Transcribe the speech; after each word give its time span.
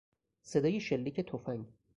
صدای 0.41 0.79
شلیک 0.79 1.21
تفنگ 1.21 1.65